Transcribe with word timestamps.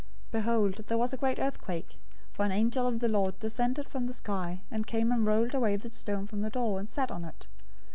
028:002 0.31 0.31
Behold, 0.31 0.73
there 0.87 0.97
was 0.97 1.13
a 1.13 1.17
great 1.17 1.37
earthquake, 1.37 1.99
for 2.33 2.43
an 2.43 2.51
angel 2.51 2.87
of 2.87 3.01
the 3.01 3.07
Lord 3.07 3.37
descended 3.37 3.87
from 3.87 4.07
the 4.07 4.13
sky, 4.15 4.61
and 4.71 4.87
came 4.87 5.11
and 5.11 5.27
rolled 5.27 5.53
away 5.53 5.75
the 5.75 5.91
stone 5.91 6.25
from 6.25 6.41
the 6.41 6.49
door, 6.49 6.79
and 6.79 6.89
sat 6.89 7.11
on 7.11 7.23
it. 7.23 7.45